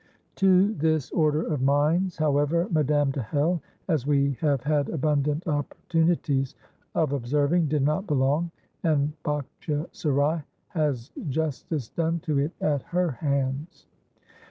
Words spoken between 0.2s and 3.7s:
To this order of minds, however, Madame de Hell,